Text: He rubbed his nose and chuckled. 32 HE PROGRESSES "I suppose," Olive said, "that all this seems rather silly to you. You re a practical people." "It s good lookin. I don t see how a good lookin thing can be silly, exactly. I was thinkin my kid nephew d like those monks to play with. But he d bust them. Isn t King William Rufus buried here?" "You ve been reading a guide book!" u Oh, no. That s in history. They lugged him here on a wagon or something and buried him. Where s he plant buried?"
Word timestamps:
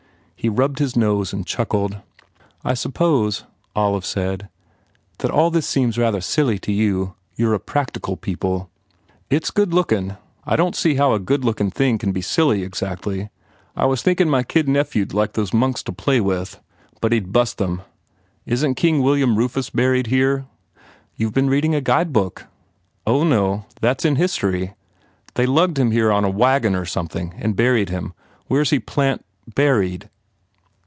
He 0.43 0.49
rubbed 0.49 0.79
his 0.79 0.95
nose 0.95 1.33
and 1.33 1.45
chuckled. 1.45 1.91
32 1.91 1.97
HE 1.99 2.23
PROGRESSES 2.23 2.61
"I 2.65 2.73
suppose," 2.73 3.43
Olive 3.75 4.05
said, 4.07 4.49
"that 5.19 5.29
all 5.29 5.51
this 5.51 5.67
seems 5.67 5.99
rather 5.99 6.19
silly 6.19 6.57
to 6.57 6.71
you. 6.71 7.13
You 7.35 7.49
re 7.51 7.57
a 7.57 7.59
practical 7.59 8.17
people." 8.17 8.71
"It 9.29 9.43
s 9.43 9.51
good 9.51 9.71
lookin. 9.71 10.17
I 10.43 10.55
don 10.55 10.71
t 10.71 10.77
see 10.79 10.95
how 10.95 11.13
a 11.13 11.19
good 11.19 11.45
lookin 11.45 11.69
thing 11.69 11.99
can 11.99 12.11
be 12.11 12.23
silly, 12.23 12.63
exactly. 12.63 13.29
I 13.75 13.85
was 13.85 14.01
thinkin 14.01 14.31
my 14.31 14.41
kid 14.41 14.67
nephew 14.67 15.05
d 15.05 15.15
like 15.15 15.33
those 15.33 15.53
monks 15.53 15.83
to 15.83 15.91
play 15.91 16.19
with. 16.19 16.59
But 17.01 17.11
he 17.11 17.19
d 17.19 17.27
bust 17.27 17.59
them. 17.59 17.83
Isn 18.47 18.73
t 18.73 18.81
King 18.81 19.03
William 19.03 19.35
Rufus 19.35 19.69
buried 19.69 20.07
here?" 20.07 20.47
"You 21.17 21.27
ve 21.27 21.33
been 21.33 21.51
reading 21.51 21.75
a 21.75 21.81
guide 21.81 22.11
book!" 22.11 22.47
u 23.05 23.13
Oh, 23.13 23.23
no. 23.23 23.67
That 23.81 24.01
s 24.01 24.05
in 24.05 24.15
history. 24.15 24.73
They 25.35 25.45
lugged 25.45 25.77
him 25.77 25.91
here 25.91 26.11
on 26.11 26.25
a 26.25 26.31
wagon 26.31 26.73
or 26.73 26.85
something 26.85 27.35
and 27.37 27.55
buried 27.55 27.89
him. 27.89 28.13
Where 28.47 28.61
s 28.61 28.71
he 28.71 28.79
plant 28.79 29.23
buried?" 29.47 30.09